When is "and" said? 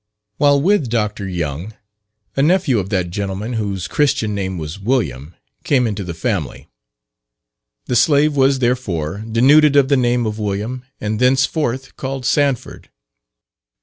10.99-11.19